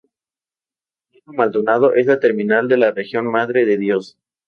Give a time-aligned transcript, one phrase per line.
[1.11, 4.17] Puerto Maldonado es la terminal de la región Madre de Dios.